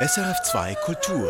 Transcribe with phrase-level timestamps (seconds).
[0.00, 1.28] SRF2 Kultur.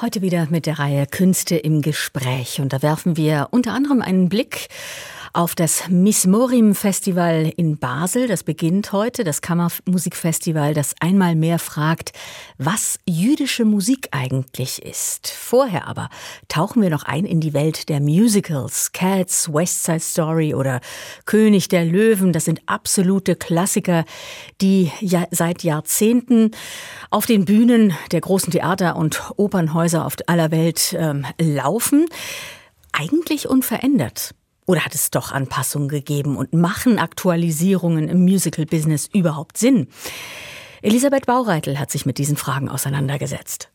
[0.00, 2.60] Heute wieder mit der Reihe Künste im Gespräch.
[2.60, 4.66] Und da werfen wir unter anderem einen Blick
[5.32, 8.28] auf das Miss Morim Festival in Basel.
[8.28, 12.12] Das beginnt heute, das Kammermusikfestival, das einmal mehr fragt,
[12.56, 15.28] was jüdische Musik eigentlich ist.
[15.28, 16.08] Vorher aber
[16.48, 18.92] tauchen wir noch ein in die Welt der Musicals.
[18.92, 20.80] Cats, West Side Story oder
[21.26, 24.04] König der Löwen, das sind absolute Klassiker,
[24.60, 26.52] die ja seit Jahrzehnten
[27.10, 32.06] auf den Bühnen der großen Theater und Opernhäuser auf aller Welt ähm, laufen.
[32.92, 34.34] Eigentlich unverändert.
[34.68, 39.88] Oder hat es doch Anpassungen gegeben und machen Aktualisierungen im Musical-Business überhaupt Sinn?
[40.82, 43.70] Elisabeth Baureitel hat sich mit diesen Fragen auseinandergesetzt.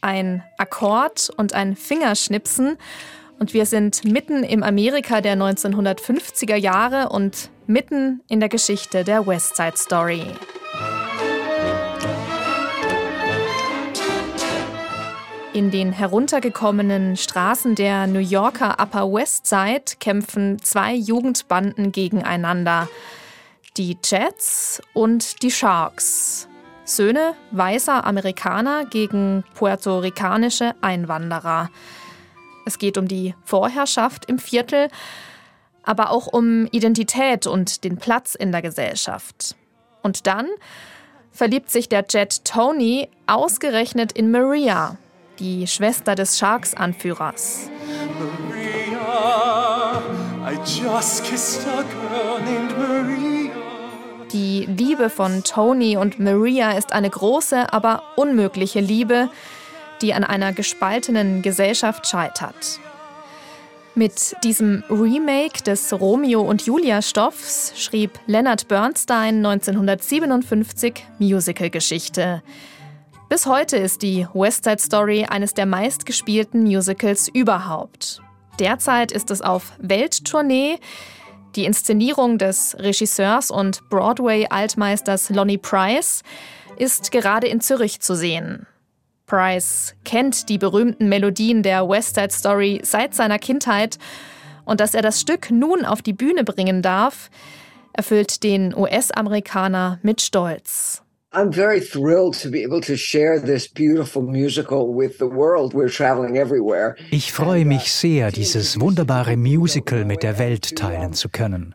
[0.00, 2.76] Ein Akkord und ein Fingerschnipsen
[3.38, 9.24] und wir sind mitten im Amerika der 1950er Jahre und mitten in der Geschichte der
[9.28, 10.24] West Side Story.
[15.58, 22.88] In den heruntergekommenen Straßen der New Yorker Upper West Side kämpfen zwei Jugendbanden gegeneinander.
[23.76, 26.46] Die Jets und die Sharks.
[26.84, 31.70] Söhne weißer Amerikaner gegen puerto-ricanische Einwanderer.
[32.64, 34.86] Es geht um die Vorherrschaft im Viertel,
[35.82, 39.56] aber auch um Identität und den Platz in der Gesellschaft.
[40.04, 40.46] Und dann
[41.32, 44.96] verliebt sich der Jet Tony ausgerechnet in Maria,
[45.38, 47.70] die Schwester des Sharks-Anführers.
[54.32, 59.30] Die Liebe von Tony und Maria ist eine große, aber unmögliche Liebe,
[60.02, 62.80] die an einer gespaltenen Gesellschaft scheitert.
[63.94, 72.42] Mit diesem Remake des Romeo und Julia Stoffs schrieb Leonard Bernstein 1957 Musicalgeschichte.
[73.28, 78.22] Bis heute ist die West Side Story eines der meistgespielten Musicals überhaupt.
[78.58, 80.78] Derzeit ist es auf Welttournee.
[81.54, 86.22] Die Inszenierung des Regisseurs und Broadway-Altmeisters Lonnie Price
[86.78, 88.66] ist gerade in Zürich zu sehen.
[89.26, 93.98] Price kennt die berühmten Melodien der West Side Story seit seiner Kindheit
[94.64, 97.28] und dass er das Stück nun auf die Bühne bringen darf,
[97.92, 101.02] erfüllt den US-Amerikaner mit Stolz.
[101.30, 105.74] I'm very thrilled to be able to share this beautiful musical with the world.
[105.74, 106.96] We're traveling everywhere.
[107.10, 111.74] Ich freue mich sehr, dieses wunderbare Musical mit der Welt teilen zu können.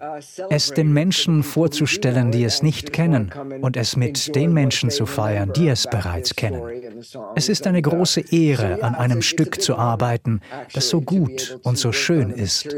[0.50, 3.32] Es den Menschen vorzustellen, die es nicht kennen,
[3.62, 6.64] und es mit den Menschen zu feiern, die es bereits kennen.
[7.36, 10.42] Es ist eine große Ehre, an einem Stück zu arbeiten,
[10.74, 12.74] das so gut und so schön ist.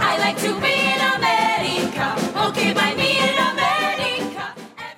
[0.00, 0.77] I like to be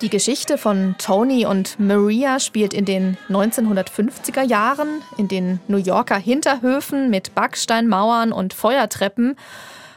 [0.01, 6.17] Die Geschichte von Tony und Maria spielt in den 1950er Jahren in den New Yorker
[6.17, 9.35] Hinterhöfen mit Backsteinmauern und Feuertreppen.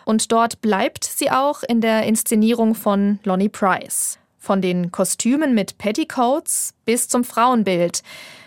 [0.05, 4.19] Und dort bleibt sie auch in der Inszenierung von Lonnie Price.
[4.39, 8.03] Von den Kostümen mit Petticoats bis zum Frauenbild,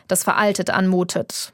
[0.08, 1.54] das veraltet anmutet.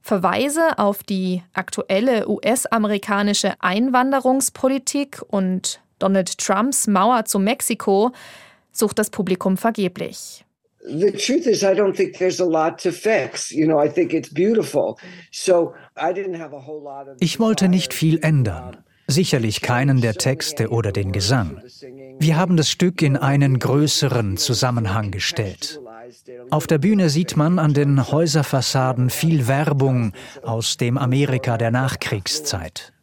[0.00, 8.12] Verweise auf die aktuelle US-amerikanische Einwanderungspolitik und Donald Trumps Mauer zu Mexiko
[8.72, 10.44] sucht das Publikum vergeblich.
[10.86, 13.50] The truth is, I don't think there's a lot to fix.
[13.50, 14.98] You know, I think it's beautiful.
[15.32, 17.16] So I didn't have a whole lot of.
[17.20, 18.76] Ich wollte nicht viel ändern.
[19.06, 21.60] Sicherlich keinen der Texte oder den Gesang.
[22.18, 25.80] Wir haben das Stück in einen größeren Zusammenhang gestellt.
[26.50, 30.12] Auf der Bühne sieht man an den Häuserfassaden viel Werbung
[30.42, 32.93] aus dem Amerika der Nachkriegszeit.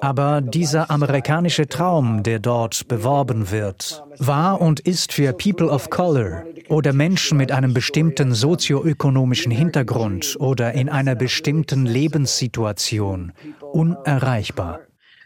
[0.00, 6.44] Aber dieser amerikanische Traum, der dort beworben wird, war und ist für People of Color
[6.68, 13.32] oder Menschen mit einem bestimmten sozioökonomischen Hintergrund oder in einer bestimmten Lebenssituation
[13.72, 14.80] unerreichbar.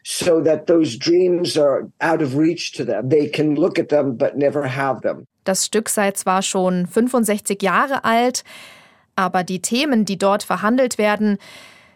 [0.04, 3.08] So that those dreams are out of reach to them.
[3.08, 5.26] They can look at them but never have them.
[5.44, 8.44] Das Stück sei zwar schon 65 Jahre alt,
[9.16, 11.38] aber die Themen, die dort verhandelt werden,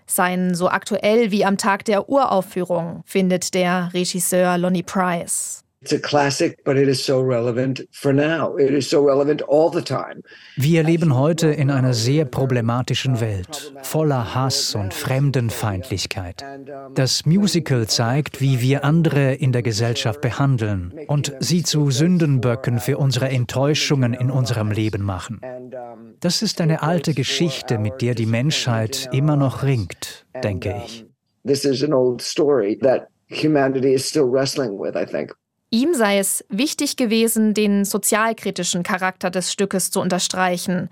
[0.07, 5.66] seien so aktuell wie am Tag der Uraufführung, findet der Regisseur Lonnie Price.
[10.57, 16.45] Wir leben heute in einer sehr problematischen Welt, voller Hass und Fremdenfeindlichkeit.
[16.95, 22.97] Das Musical zeigt, wie wir andere in der Gesellschaft behandeln und sie zu Sündenböcken für
[22.97, 25.43] unsere Enttäuschungen in unserem Leben machen.
[26.21, 31.05] Das ist eine alte Geschichte, mit der die Menschheit immer noch ringt, denke ich.
[31.47, 35.37] This is an old story that humanity is still wrestling with, I think.
[35.71, 40.89] Ihm sei es wichtig gewesen, den sozialkritischen Charakter des Stückes zu unterstreichen,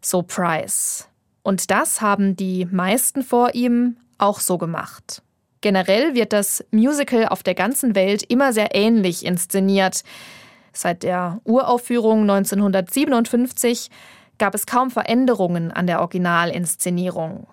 [0.00, 1.08] so Price.
[1.42, 5.22] Und das haben die meisten vor ihm auch so gemacht.
[5.60, 10.02] Generell wird das Musical auf der ganzen Welt immer sehr ähnlich inszeniert.
[10.72, 13.90] Seit der Uraufführung 1957
[14.38, 17.46] gab es kaum Veränderungen an der Originalinszenierung.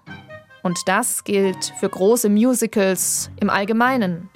[0.63, 4.29] Und das gilt für große Musicals im Allgemeinen.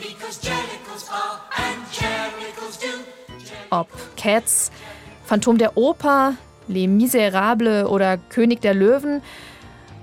[3.74, 3.88] Ob
[4.18, 4.72] Cats,
[5.26, 6.36] Phantom der Oper,
[6.68, 9.24] Les Miserables oder König der Löwen,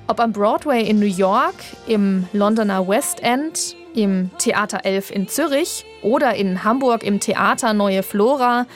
[0.08, 1.54] ob am Broadway in New York,
[1.86, 8.02] im Londoner West End, im Theater 11 in Zürich oder in Hamburg im Theater Neue
[8.02, 8.66] Flora,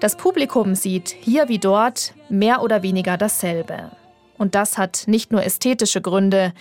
[0.00, 3.92] das Publikum sieht hier wie dort mehr oder weniger dasselbe.
[4.38, 6.52] Und das hat nicht nur ästhetische Gründe.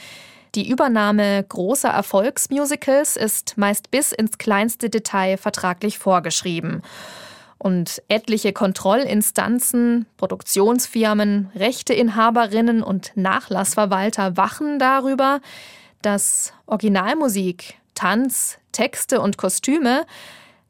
[0.54, 6.84] Die Übernahme großer Erfolgsmusicals ist meist bis ins kleinste Detail vertraglich vorgeschrieben.
[7.66, 15.42] Und etliche Kontrollinstanzen, Produktionsfirmen, Rechteinhaberinnen und Nachlassverwalter wachen darüber,
[16.04, 20.06] dass Originalmusik, Tanz, Texte und Kostüme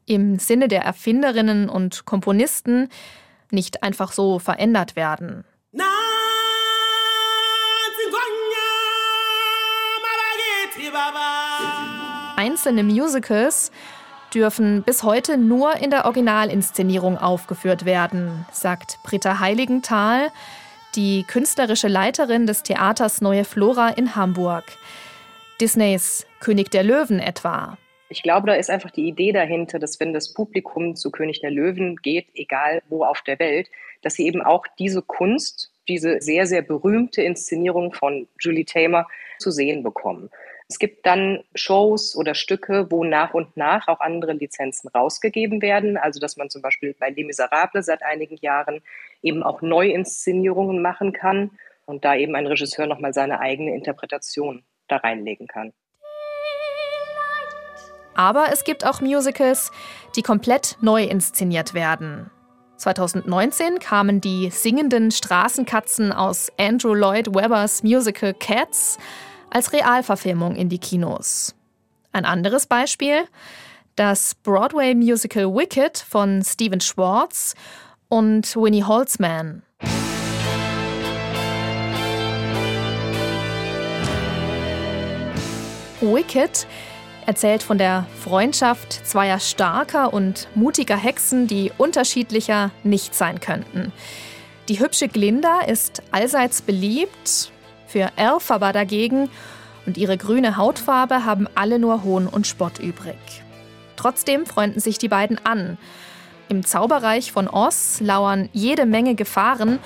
[0.06, 2.88] im Sinne der Erfinderinnen und Komponisten
[3.50, 5.44] nicht einfach so verändert werden.
[12.36, 13.70] Einzelne Musicals
[14.36, 20.28] dürfen bis heute nur in der Originalinszenierung aufgeführt werden, sagt Britta Heiligenthal,
[20.94, 24.64] die künstlerische Leiterin des Theaters Neue Flora in Hamburg.
[25.58, 27.78] Disneys König der Löwen etwa.
[28.10, 31.50] Ich glaube, da ist einfach die Idee dahinter, dass wenn das Publikum zu König der
[31.50, 33.70] Löwen geht, egal wo auf der Welt,
[34.02, 39.08] dass sie eben auch diese Kunst, diese sehr, sehr berühmte Inszenierung von Julie Tamer
[39.38, 40.30] zu sehen bekommen.
[40.68, 45.96] Es gibt dann Shows oder Stücke, wo nach und nach auch andere Lizenzen rausgegeben werden.
[45.96, 48.82] Also dass man zum Beispiel bei Les Miserables seit einigen Jahren
[49.22, 51.52] eben auch Neuinszenierungen machen kann
[51.84, 55.72] und da eben ein Regisseur nochmal seine eigene Interpretation da reinlegen kann.
[58.16, 59.70] Aber es gibt auch Musicals,
[60.16, 62.30] die komplett neu inszeniert werden.
[62.78, 68.98] 2019 kamen die singenden Straßenkatzen aus Andrew Lloyd Webbers Musical Cats
[69.50, 71.54] als Realverfilmung in die Kinos.
[72.12, 73.24] Ein anderes Beispiel,
[73.94, 77.54] das Broadway-Musical Wicked von Stephen Schwartz
[78.08, 79.62] und Winnie Holtzman.
[86.00, 86.66] Wicked
[87.26, 93.92] erzählt von der Freundschaft zweier starker und mutiger Hexen, die unterschiedlicher nicht sein könnten.
[94.68, 97.50] Die hübsche Glinda ist allseits beliebt,
[97.86, 99.28] für Elphaba dagegen
[99.86, 103.16] und ihre grüne Hautfarbe haben alle nur Hohn und Spott übrig.
[103.96, 105.78] Trotzdem freunden sich die beiden an.
[106.48, 109.78] Im Zauberreich von Oz lauern jede Menge Gefahren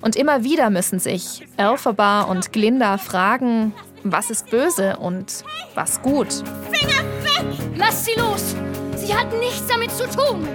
[0.00, 3.72] und immer wieder müssen sich Elphaba und Glinda fragen,
[4.02, 6.32] was ist böse und was gut.
[6.70, 7.46] Finger weg!
[7.76, 8.56] Lass sie los!
[8.96, 10.46] Sie hat nichts damit zu tun!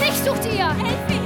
[0.00, 0.68] Mich sucht ihr!
[0.68, 1.23] Helf mir!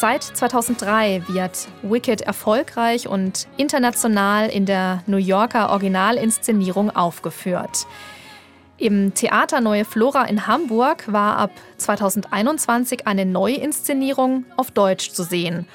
[0.00, 7.84] Seit 2003 wird Wicked erfolgreich und international in der New Yorker Originalinszenierung aufgeführt.
[8.76, 15.66] Im Theater Neue Flora in Hamburg war ab 2021 eine Neuinszenierung auf Deutsch zu sehen.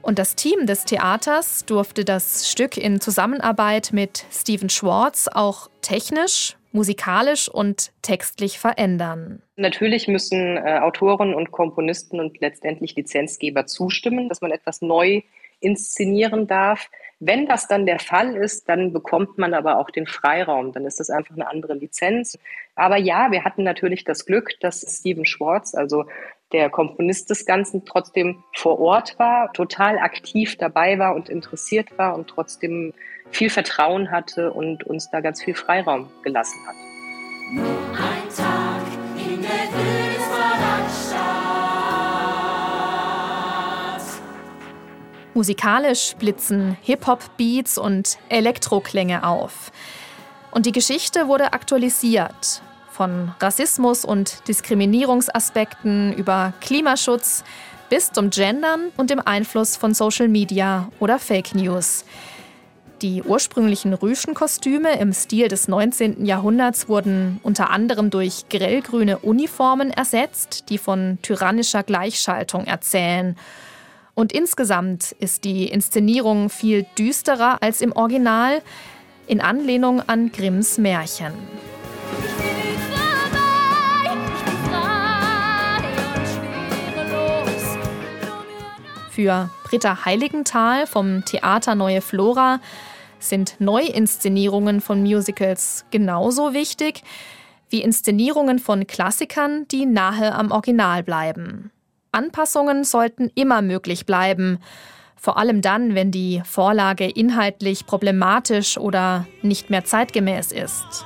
[0.00, 6.56] Und das Team des Theaters durfte das Stück in Zusammenarbeit mit Steven Schwartz auch technisch,
[6.72, 9.42] musikalisch und textlich verändern.
[9.56, 15.22] Natürlich müssen äh, Autoren und Komponisten und letztendlich Lizenzgeber zustimmen, dass man etwas neu
[15.60, 16.90] inszenieren darf.
[17.18, 20.72] Wenn das dann der Fall ist, dann bekommt man aber auch den Freiraum.
[20.72, 22.38] Dann ist das einfach eine andere Lizenz.
[22.74, 26.06] Aber ja, wir hatten natürlich das Glück, dass Steven Schwartz, also
[26.52, 32.14] der Komponist des Ganzen, trotzdem vor Ort war, total aktiv dabei war und interessiert war
[32.14, 32.94] und trotzdem
[33.30, 36.74] viel Vertrauen hatte und uns da ganz viel Freiraum gelassen hat.
[37.56, 38.82] Ein Tag
[39.16, 39.70] in der
[45.32, 49.70] Musikalisch blitzen Hip-Hop-Beats und Elektroklänge auf.
[50.50, 52.62] Und die Geschichte wurde aktualisiert.
[52.90, 57.44] Von Rassismus und Diskriminierungsaspekten über Klimaschutz
[57.88, 62.04] bis zum Gendern und dem Einfluss von Social Media oder Fake News.
[63.02, 66.26] Die ursprünglichen Rüschenkostüme im Stil des 19.
[66.26, 73.38] Jahrhunderts wurden unter anderem durch grellgrüne Uniformen ersetzt, die von tyrannischer Gleichschaltung erzählen.
[74.14, 78.60] Und insgesamt ist die Inszenierung viel düsterer als im Original,
[79.26, 81.32] in Anlehnung an Grimms Märchen.
[89.10, 92.60] Für Britta Heiligenthal vom Theater Neue Flora
[93.20, 97.02] sind Neuinszenierungen von Musicals genauso wichtig
[97.68, 101.70] wie Inszenierungen von Klassikern, die nahe am Original bleiben.
[102.10, 104.58] Anpassungen sollten immer möglich bleiben,
[105.14, 111.04] vor allem dann, wenn die Vorlage inhaltlich problematisch oder nicht mehr zeitgemäß ist.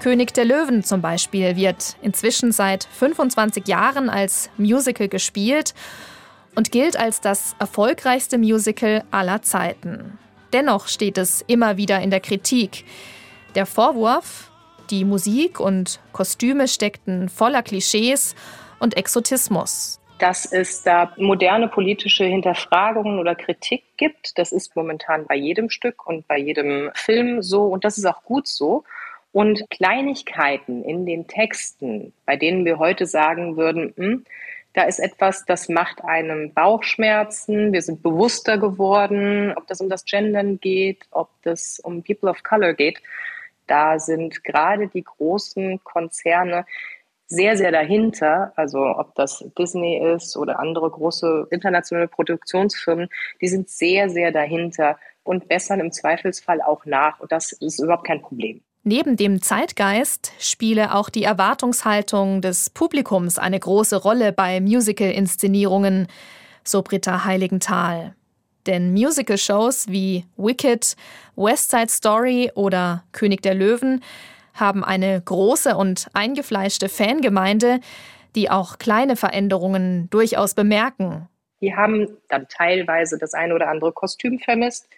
[0.00, 5.74] König der Löwen zum Beispiel wird inzwischen seit 25 Jahren als Musical gespielt
[6.56, 10.18] und gilt als das erfolgreichste Musical aller Zeiten.
[10.52, 12.84] Dennoch steht es immer wieder in der Kritik.
[13.54, 14.50] Der Vorwurf,
[14.90, 18.34] die Musik und Kostüme steckten voller Klischees
[18.80, 20.00] und Exotismus.
[20.18, 26.06] Dass es da moderne politische Hinterfragungen oder Kritik gibt, das ist momentan bei jedem Stück
[26.06, 28.84] und bei jedem Film so und das ist auch gut so.
[29.32, 34.24] Und Kleinigkeiten in den Texten, bei denen wir heute sagen würden, hm,
[34.76, 40.04] da ist etwas, das macht einem Bauchschmerzen, wir sind bewusster geworden, ob das um das
[40.04, 43.00] Gendern geht, ob das um People of Color geht.
[43.66, 46.66] Da sind gerade die großen Konzerne
[47.26, 53.08] sehr, sehr dahinter, also ob das Disney ist oder andere große internationale Produktionsfirmen,
[53.40, 57.18] die sind sehr, sehr dahinter und bessern im Zweifelsfall auch nach.
[57.20, 58.60] Und das ist überhaupt kein Problem.
[58.88, 66.06] Neben dem Zeitgeist spiele auch die Erwartungshaltung des Publikums eine große Rolle bei Musical-Inszenierungen,
[66.62, 68.14] so Britta Heiligenthal.
[68.64, 70.94] Denn Musical-Shows wie Wicked,
[71.34, 74.04] West Side Story oder König der Löwen
[74.54, 77.80] haben eine große und eingefleischte Fangemeinde,
[78.36, 81.28] die auch kleine Veränderungen durchaus bemerken.
[81.60, 84.88] Die haben dann teilweise das eine oder andere Kostüm vermisst,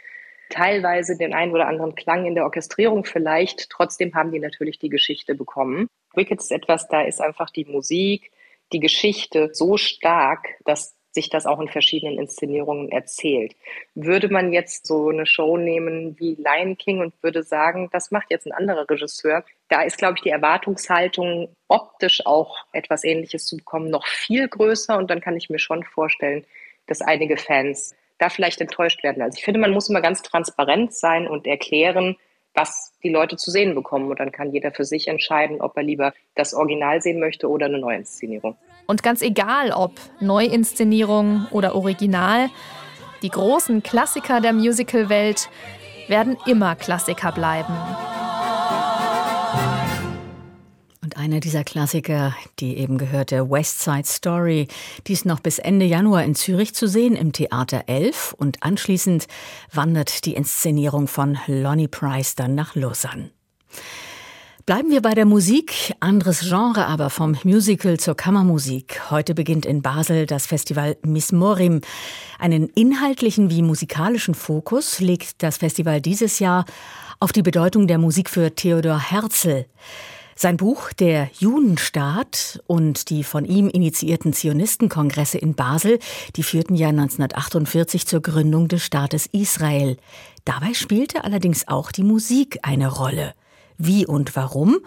[0.50, 3.70] teilweise den einen oder anderen Klang in der Orchestrierung vielleicht.
[3.70, 5.88] Trotzdem haben die natürlich die Geschichte bekommen.
[6.14, 8.32] Wicked ist etwas, da ist einfach die Musik,
[8.72, 13.56] die Geschichte so stark, dass sich das auch in verschiedenen Inszenierungen erzählt.
[13.94, 18.30] Würde man jetzt so eine Show nehmen wie Lion King und würde sagen, das macht
[18.30, 23.56] jetzt ein anderer Regisseur, da ist, glaube ich, die Erwartungshaltung, optisch auch etwas Ähnliches zu
[23.56, 24.96] bekommen, noch viel größer.
[24.96, 26.44] Und dann kann ich mir schon vorstellen,
[26.86, 29.22] dass einige Fans da vielleicht enttäuscht werden.
[29.22, 32.16] Also ich finde, man muss immer ganz transparent sein und erklären,
[32.54, 34.10] was die Leute zu sehen bekommen.
[34.10, 37.66] Und dann kann jeder für sich entscheiden, ob er lieber das Original sehen möchte oder
[37.66, 38.56] eine Neuinszenierung.
[38.86, 42.50] Und ganz egal, ob Neuinszenierung oder Original,
[43.22, 45.48] die großen Klassiker der Musicalwelt
[46.08, 47.74] werden immer Klassiker bleiben.
[51.18, 54.68] Einer dieser Klassiker, die eben gehörte West Side Story,
[55.08, 59.26] die ist noch bis Ende Januar in Zürich zu sehen im Theater 11 und anschließend
[59.72, 63.32] wandert die Inszenierung von Lonnie Price dann nach Lausanne.
[64.64, 69.10] Bleiben wir bei der Musik, anderes Genre aber vom Musical zur Kammermusik.
[69.10, 71.80] Heute beginnt in Basel das Festival Miss Morim.
[72.38, 76.64] Einen inhaltlichen wie musikalischen Fokus legt das Festival dieses Jahr
[77.18, 79.66] auf die Bedeutung der Musik für Theodor Herzl.
[80.40, 85.98] Sein Buch Der Judenstaat und die von ihm initiierten Zionistenkongresse in Basel,
[86.36, 89.96] die führten ja 1948 zur Gründung des Staates Israel.
[90.44, 93.34] Dabei spielte allerdings auch die Musik eine Rolle.
[93.78, 94.78] Wie und warum?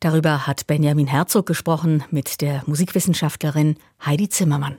[0.00, 4.78] Darüber hat Benjamin Herzog gesprochen mit der Musikwissenschaftlerin Heidi Zimmermann.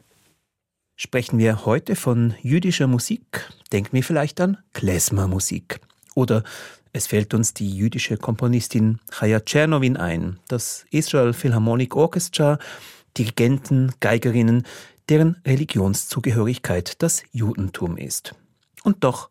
[0.95, 5.79] Sprechen wir heute von jüdischer Musik, denken wir vielleicht an Klezmer-Musik.
[6.15, 6.43] Oder
[6.93, 12.59] es fällt uns die jüdische Komponistin Chaya Tschernowin ein, das Israel Philharmonic Orchestra,
[13.17, 14.63] Dirigenten, Geigerinnen,
[15.09, 18.35] deren Religionszugehörigkeit das Judentum ist.
[18.83, 19.29] Und doch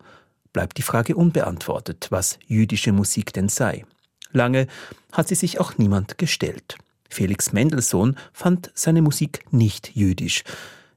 [0.52, 3.84] bleibt die Frage unbeantwortet, was jüdische Musik denn sei.
[4.32, 4.66] Lange
[5.12, 6.76] hat sie sich auch niemand gestellt.
[7.08, 10.44] Felix Mendelssohn fand seine Musik nicht jüdisch.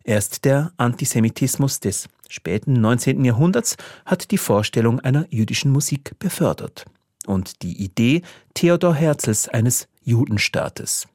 [0.10, 3.24] Erst der Antisemitismus des späten 19.
[3.24, 6.86] Jahrhunderts hat die Vorstellung einer jüdischen Musik befördert
[7.28, 8.24] und die Idee
[8.56, 11.08] Theodor Herzls eines Judenstaates.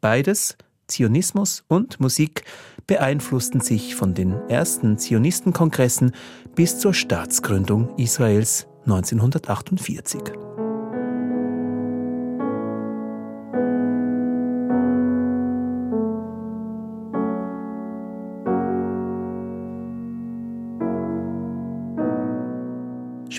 [0.00, 2.44] Beides Zionismus und Musik
[2.86, 6.12] beeinflussten sich von den ersten Zionistenkongressen
[6.54, 10.47] bis zur Staatsgründung Israels 1948.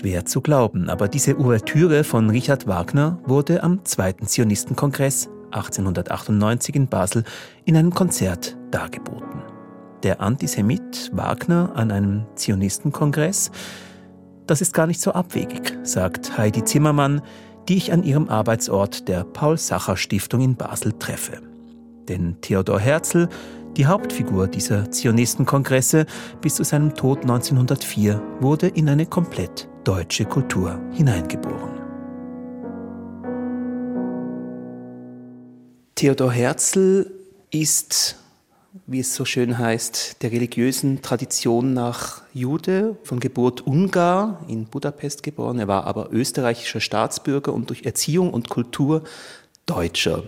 [0.00, 6.86] Schwer zu glauben, aber diese Ouvertüre von Richard Wagner wurde am Zweiten Zionistenkongress 1898 in
[6.86, 7.22] Basel
[7.66, 9.42] in einem Konzert dargeboten.
[10.02, 13.50] Der Antisemit Wagner an einem Zionistenkongress,
[14.46, 17.20] das ist gar nicht so abwegig, sagt Heidi Zimmermann,
[17.68, 21.42] die ich an ihrem Arbeitsort der Paul-Sacher-Stiftung in Basel treffe.
[22.08, 23.28] Denn Theodor Herzl,
[23.76, 26.06] die Hauptfigur dieser Zionistenkongresse
[26.40, 31.80] bis zu seinem Tod 1904, wurde in eine komplett deutsche Kultur hineingeboren.
[35.94, 37.10] Theodor Herzl
[37.50, 38.16] ist,
[38.86, 45.22] wie es so schön heißt, der religiösen Tradition nach Jude, von Geburt Ungar, in Budapest
[45.22, 45.58] geboren.
[45.58, 49.04] Er war aber österreichischer Staatsbürger und durch Erziehung und Kultur
[49.66, 50.24] Deutscher.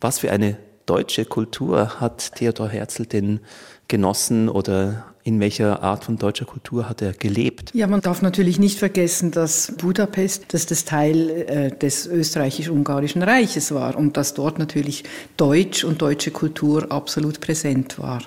[0.00, 3.40] Was für eine deutsche Kultur hat Theodor Herzl denn
[3.88, 7.72] genossen oder in welcher Art von deutscher Kultur hat er gelebt?
[7.74, 13.74] Ja, man darf natürlich nicht vergessen, dass Budapest, dass das Teil äh, des österreichisch-ungarischen Reiches
[13.74, 15.02] war und dass dort natürlich
[15.36, 18.22] Deutsch und deutsche Kultur absolut präsent war.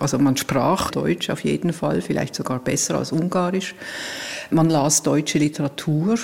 [0.00, 3.76] Also man sprach Deutsch auf jeden Fall, vielleicht sogar besser als Ungarisch.
[4.50, 6.18] Man las deutsche Literatur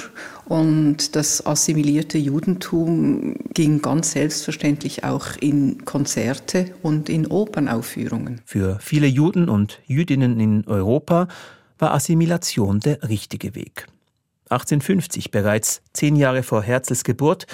[0.46, 8.40] und das assimilierte Judentum ging ganz selbstverständlich auch in Konzerte und in Opernaufführungen.
[8.44, 11.28] Für viele Juden und Jüdinnen in Europa
[11.78, 13.86] war Assimilation der richtige Weg.
[14.48, 17.46] 1850, bereits zehn Jahre vor Herzls Geburt,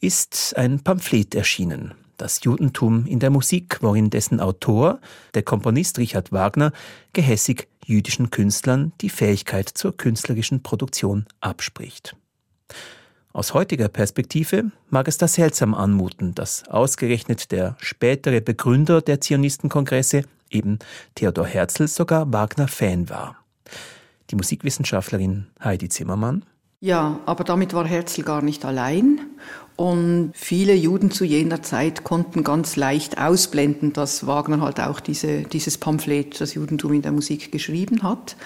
[0.00, 5.00] ist ein Pamphlet erschienen, das Judentum in der Musik, worin dessen Autor,
[5.34, 6.72] der Komponist Richard Wagner,
[7.12, 12.16] gehässig jüdischen Künstlern die Fähigkeit zur künstlerischen Produktion abspricht.
[13.32, 20.24] Aus heutiger Perspektive mag es da seltsam anmuten, dass ausgerechnet der spätere Begründer der Zionistenkongresse,
[20.50, 20.78] eben
[21.14, 23.36] Theodor Herzl, sogar Wagner-Fan war.
[24.30, 26.44] Die Musikwissenschaftlerin Heidi Zimmermann.
[26.80, 29.20] Ja, aber damit war Herzl gar nicht allein.
[29.76, 35.42] Und viele Juden zu jener Zeit konnten ganz leicht ausblenden, dass Wagner halt auch diese,
[35.42, 38.36] dieses Pamphlet, das Judentum in der Musik geschrieben hat.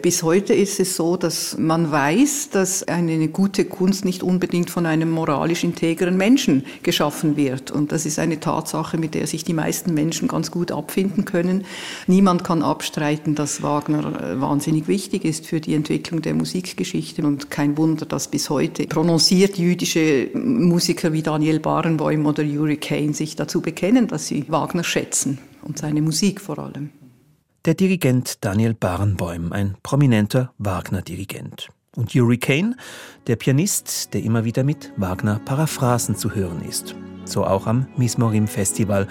[0.00, 4.86] Bis heute ist es so, dass man weiß, dass eine gute Kunst nicht unbedingt von
[4.86, 7.70] einem moralisch integren Menschen geschaffen wird.
[7.70, 11.66] Und das ist eine Tatsache, mit der sich die meisten Menschen ganz gut abfinden können.
[12.06, 17.22] Niemand kann abstreiten, dass Wagner äh, wahnsinnig wichtig ist für die Entwicklung der Musikgeschichte.
[17.26, 23.12] Und kein Wunder, dass bis heute prononciert jüdische Musiker wie Daniel Barenboim oder Yuri Kane
[23.12, 26.88] sich dazu bekennen, dass sie Wagner schätzen und seine Musik vor allem
[27.66, 31.68] der Dirigent Daniel Barenboim, ein prominenter Wagner-Dirigent.
[31.96, 32.76] Und Yuri Kane,
[33.26, 36.94] der Pianist, der immer wieder mit Wagner-Paraphrasen zu hören ist.
[37.24, 39.08] So auch am Mismorim Festival,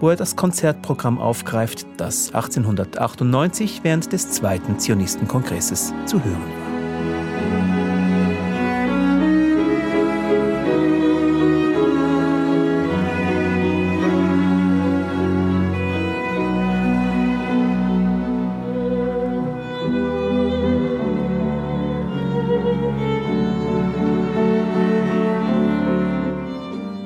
[0.00, 6.73] wo er das Konzertprogramm aufgreift, das 1898 während des zweiten Zionistenkongresses zu hören war.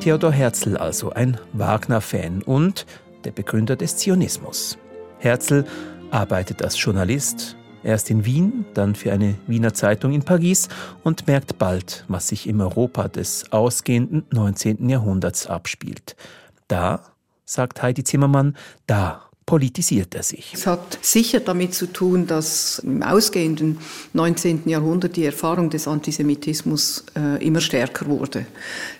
[0.00, 2.86] Theodor Herzl also ein Wagner-Fan und
[3.24, 4.78] der Begründer des Zionismus.
[5.18, 5.64] Herzl
[6.12, 10.68] arbeitet als Journalist, erst in Wien, dann für eine Wiener Zeitung in Paris
[11.02, 14.88] und merkt bald, was sich im Europa des ausgehenden 19.
[14.88, 16.14] Jahrhunderts abspielt.
[16.68, 17.02] Da,
[17.44, 18.56] sagt Heidi Zimmermann,
[18.86, 20.50] da politisiert er sich.
[20.52, 23.78] Es hat sicher damit zu tun, dass im ausgehenden
[24.12, 24.64] 19.
[24.66, 28.44] Jahrhundert die Erfahrung des Antisemitismus äh, immer stärker wurde.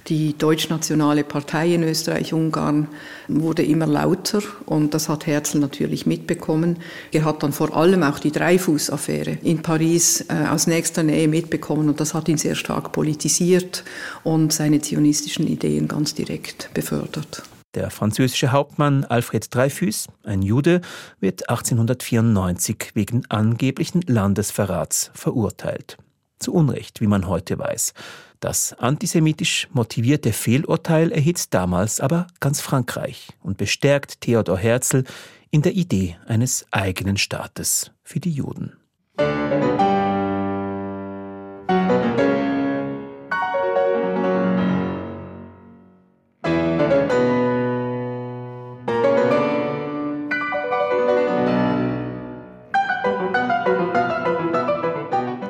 [0.07, 2.89] Die deutschnationale Partei in Österreich-Ungarn
[3.29, 6.79] wurde immer lauter und das hat Herzl natürlich mitbekommen.
[7.13, 11.91] Er hat dann vor allem auch die Dreifuß-Affäre in Paris äh, aus nächster Nähe mitbekommen
[11.91, 13.85] und das hat ihn sehr stark politisiert
[14.25, 17.43] und seine zionistischen Ideen ganz direkt befördert.
[17.74, 20.81] Der französische Hauptmann Alfred Dreyfus, ein Jude,
[21.20, 25.98] wird 1894 wegen angeblichen Landesverrats verurteilt.
[26.38, 27.92] Zu Unrecht, wie man heute weiß.
[28.40, 35.04] Das antisemitisch motivierte Fehlurteil erhitzt damals aber ganz Frankreich und bestärkt Theodor Herzl
[35.50, 38.76] in der Idee eines eigenen Staates für die Juden.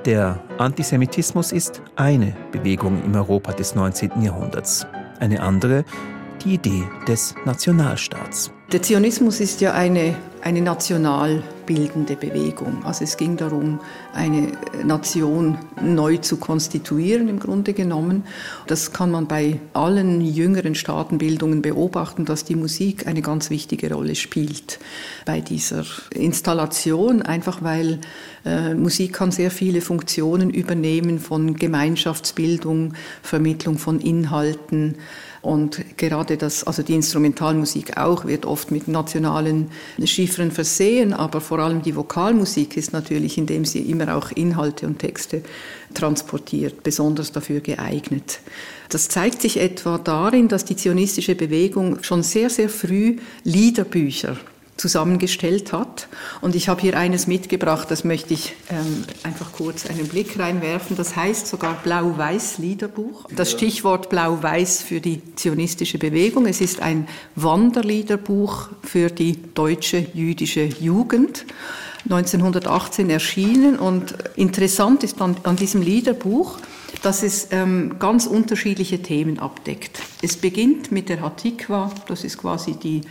[0.08, 4.22] Der Antisemitismus ist eine Bewegung im Europa des 19.
[4.22, 4.86] Jahrhunderts.
[5.20, 5.84] Eine andere
[6.44, 8.50] die Idee des Nationalstaats.
[8.72, 12.84] Der Zionismus ist ja eine, eine national bildende Bewegung.
[12.84, 13.80] Also es ging darum,
[14.12, 14.52] eine
[14.84, 18.24] Nation neu zu konstituieren im Grunde genommen.
[18.66, 24.14] Das kann man bei allen jüngeren Staatenbildungen beobachten, dass die Musik eine ganz wichtige Rolle
[24.14, 24.78] spielt
[25.24, 28.00] bei dieser Installation, einfach weil
[28.44, 34.96] äh, Musik kann sehr viele Funktionen übernehmen von Gemeinschaftsbildung, Vermittlung von Inhalten,
[35.42, 39.70] und gerade das, also die Instrumentalmusik auch, wird oft mit nationalen
[40.04, 44.98] Chiffren versehen, aber vor allem die Vokalmusik ist natürlich, indem sie immer auch Inhalte und
[44.98, 45.42] Texte
[45.94, 48.40] transportiert, besonders dafür geeignet.
[48.88, 54.36] Das zeigt sich etwa darin, dass die zionistische Bewegung schon sehr, sehr früh Liederbücher
[54.78, 56.08] zusammengestellt hat.
[56.40, 60.96] Und ich habe hier eines mitgebracht, das möchte ich ähm, einfach kurz einen Blick reinwerfen.
[60.96, 63.26] Das heißt sogar Blau-Weiß-Liederbuch.
[63.34, 66.46] Das Stichwort Blau-Weiß für die zionistische Bewegung.
[66.46, 71.44] Es ist ein Wanderliederbuch für die deutsche jüdische Jugend.
[72.04, 76.58] 1918 erschienen und interessant ist an, an diesem Liederbuch,
[77.02, 80.00] dass es ähm, ganz unterschiedliche Themen abdeckt.
[80.22, 83.02] Es beginnt mit der Hatikwa, das ist quasi die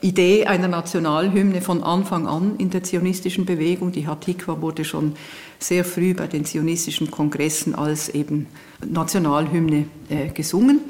[0.00, 3.92] Idee einer Nationalhymne von Anfang an in der zionistischen Bewegung.
[3.92, 5.14] Die Hatikwa wurde schon
[5.58, 8.46] sehr früh bei den zionistischen Kongressen als eben
[8.84, 10.80] Nationalhymne äh, gesungen.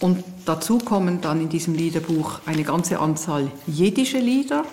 [0.00, 4.64] Und dazu kommen dann in diesem Liederbuch eine ganze Anzahl jiddische Lieder.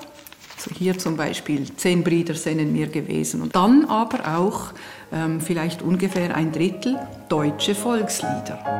[0.55, 3.41] Also hier zum Beispiel Zehn Brüder sind mir gewesen.
[3.41, 4.71] Und dann aber auch
[5.39, 6.97] vielleicht ungefähr ein Drittel
[7.29, 8.77] deutsche Volkslieder.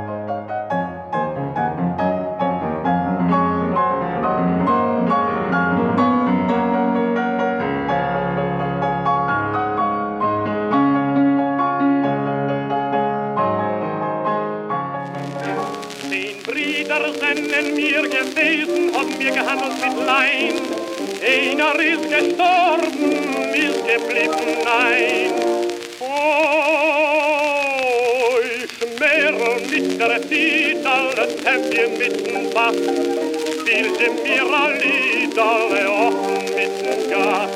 [21.27, 22.83] Einer ist gestorben,
[23.53, 25.56] ist geblieben, nein.
[28.43, 32.73] Ich mehr mit der Titel, das Hemdchen mit dem Bach.
[32.73, 34.97] Spielte mir ein
[35.39, 37.51] alle offen mit dem Gas.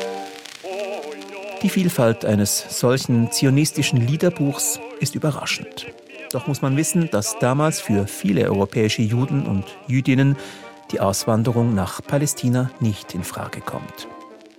[1.62, 5.86] Die Vielfalt eines solchen zionistischen Liederbuchs ist überraschend.
[6.32, 10.36] Doch muss man wissen, dass damals für viele europäische Juden und Jüdinnen
[10.90, 14.08] die Auswanderung nach Palästina nicht in Frage kommt.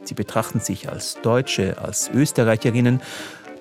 [0.03, 3.01] Sie betrachten sich als Deutsche, als Österreicherinnen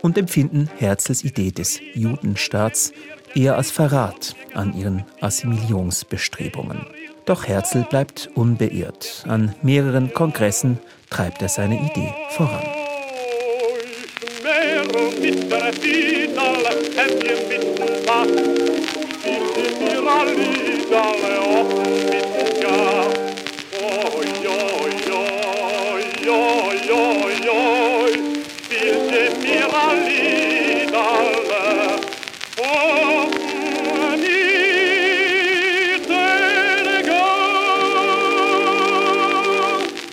[0.02, 2.92] und empfinden Herzls Idee des Judenstaats
[3.34, 6.84] eher als Verrat an ihren Assimilierungsbestrebungen.
[7.24, 9.24] Doch Herzl bleibt unbeirrt.
[9.26, 12.62] An mehreren Kongressen treibt er seine Idee voran.
[20.92, 21.71] dalle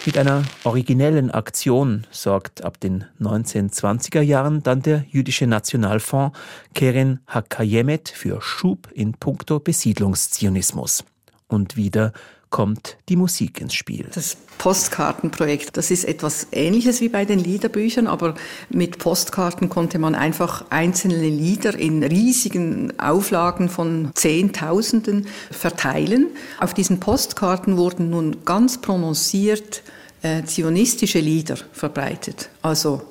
[0.10, 6.36] mit einer originellen Aktion sorgt ab den 1920er Jahren dann der jüdische Nationalfonds
[6.74, 11.04] Keren Hakayemet für Schub in puncto Besiedlungszionismus.
[11.48, 12.12] Und wieder
[12.50, 14.08] kommt die Musik ins Spiel.
[14.14, 18.36] Das Postkartenprojekt, das ist etwas Ähnliches wie bei den Liederbüchern, aber
[18.70, 26.28] mit Postkarten konnte man einfach einzelne Lieder in riesigen Auflagen von Zehntausenden verteilen.
[26.60, 29.84] Auf diesen Postkarten wurden nun ganz prononciert
[30.22, 33.02] äh, zionistische Lieder verbreitet, also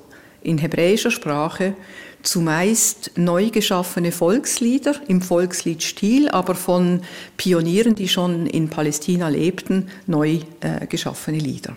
[0.43, 1.75] in hebräischer Sprache,
[2.23, 7.03] zumeist neu geschaffene Volkslieder im Volksliedstil, aber von
[7.37, 11.75] Pionieren, die schon in Palästina lebten, neu äh, geschaffene Lieder.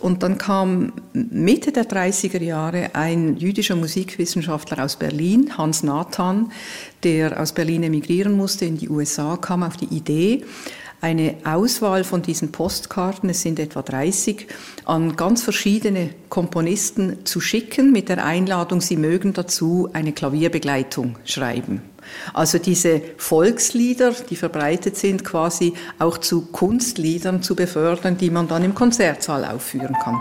[0.00, 6.52] Und dann kam Mitte der 30er Jahre ein jüdischer Musikwissenschaftler aus Berlin, Hans Nathan,
[7.02, 10.44] der aus Berlin emigrieren musste in die USA, kam auf die Idee,
[11.00, 14.46] eine Auswahl von diesen Postkarten, es sind etwa 30,
[14.84, 21.82] an ganz verschiedene Komponisten zu schicken mit der Einladung, sie mögen dazu eine Klavierbegleitung schreiben.
[22.32, 28.64] Also diese Volkslieder, die verbreitet sind, quasi auch zu Kunstliedern zu befördern, die man dann
[28.64, 30.16] im Konzertsaal aufführen kann.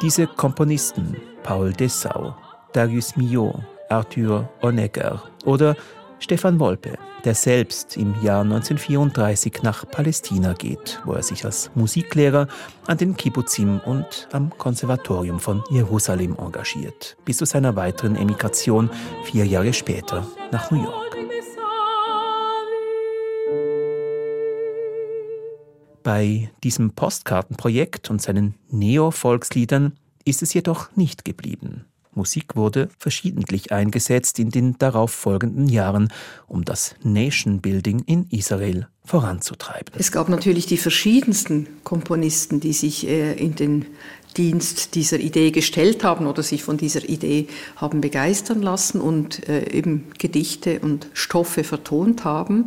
[0.00, 2.36] Diese Komponisten, Paul Dessau,
[2.72, 5.76] Darius Milhaud, Arthur Honegger oder
[6.20, 12.48] Stefan Wolpe, der selbst im Jahr 1934 nach Palästina geht, wo er sich als Musiklehrer
[12.86, 18.90] an den Kibbuzim und am Konservatorium von Jerusalem engagiert, bis zu seiner weiteren Emigration
[19.24, 21.16] vier Jahre später nach New York.
[26.02, 29.92] Bei diesem Postkartenprojekt und seinen Neo-Volksliedern
[30.24, 31.84] ist es jedoch nicht geblieben.
[32.18, 36.12] Musik wurde verschiedentlich eingesetzt in den darauffolgenden Jahren,
[36.48, 39.94] um das Nation Building in Israel voranzutreiben.
[39.96, 43.86] Es gab natürlich die verschiedensten Komponisten, die sich äh, in den
[44.36, 49.70] Dienst dieser Idee gestellt haben oder sich von dieser Idee haben begeistern lassen und äh,
[49.72, 52.66] eben Gedichte und Stoffe vertont haben.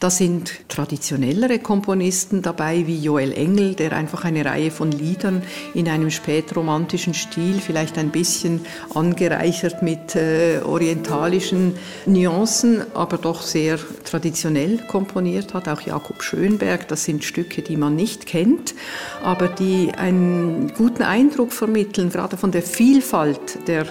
[0.00, 5.42] Da sind traditionellere Komponisten dabei, wie Joel Engel, der einfach eine Reihe von Liedern
[5.74, 8.60] in einem spätromantischen Stil, vielleicht ein bisschen
[8.94, 11.74] angereichert mit äh, orientalischen
[12.06, 15.68] Nuancen, aber doch sehr traditionell komponiert hat.
[15.68, 18.74] Auch Jakob Schönberg, das sind Stücke, die man nicht kennt,
[19.22, 23.84] aber die einen guten Eindruck vermitteln, gerade von der Vielfalt der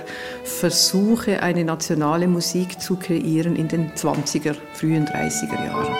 [0.43, 5.95] Versuche, eine nationale Musik zu kreieren in den 20er, frühen 30er Jahren.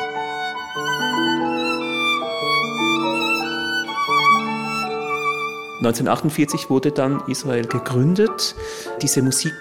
[5.83, 8.55] ...1948 wurde dann Israel gegründet.
[9.03, 9.53] Diese Musik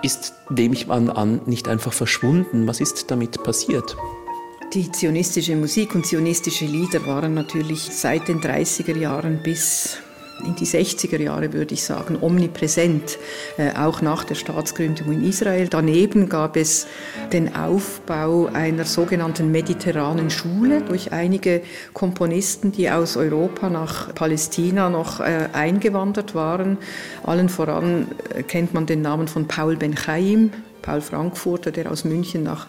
[0.00, 2.66] ist, nehme ich an, nicht einfach verschwunden.
[2.66, 3.94] Was ist damit passiert?
[4.72, 9.98] Die zionistische Musik und zionistische Lieder waren natürlich seit den 30er Jahren bis
[10.44, 13.18] in die 60er Jahre, würde ich sagen, omnipräsent,
[13.56, 15.68] äh, auch nach der Staatsgründung in Israel.
[15.68, 16.86] Daneben gab es
[17.32, 25.20] den Aufbau einer sogenannten mediterranen Schule durch einige Komponisten, die aus Europa nach Palästina noch
[25.20, 26.78] äh, eingewandert waren.
[27.24, 30.50] Allen voran äh, kennt man den Namen von Paul Ben Chaim,
[30.82, 32.66] Paul Frankfurter, der aus München nach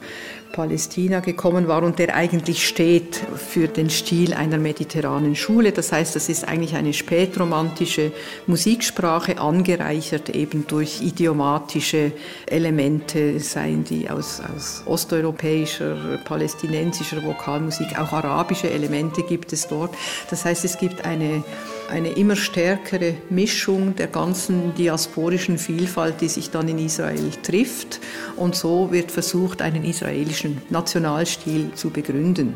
[0.51, 5.71] Palästina gekommen war und der eigentlich steht für den Stil einer mediterranen Schule.
[5.71, 8.12] Das heißt, das ist eigentlich eine spätromantische
[8.47, 12.12] Musiksprache, angereichert eben durch idiomatische
[12.45, 19.93] Elemente, seien die aus, aus osteuropäischer, palästinensischer Vokalmusik, auch arabische Elemente gibt es dort.
[20.29, 21.43] Das heißt, es gibt eine
[21.89, 27.99] eine immer stärkere Mischung der ganzen diasporischen Vielfalt, die sich dann in Israel trifft.
[28.36, 32.54] Und so wird versucht, einen israelischen Nationalstil zu begründen.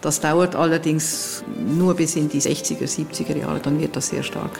[0.00, 4.58] Das dauert allerdings nur bis in die 60er, 70er Jahre, dann wird das sehr stark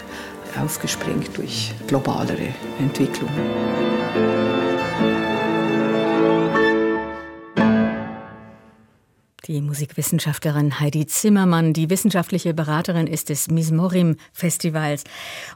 [0.63, 4.52] aufgesprengt durch globalere Entwicklungen.
[9.47, 15.03] Die Musikwissenschaftlerin Heidi Zimmermann, die wissenschaftliche Beraterin ist des Mismorim Festivals.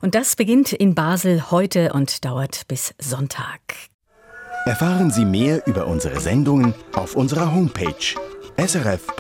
[0.01, 3.61] Und das beginnt in Basel heute und dauert bis Sonntag.
[4.65, 8.17] Erfahren Sie mehr über unsere Sendungen auf unserer Homepage
[8.59, 9.17] srf.ch-kultur.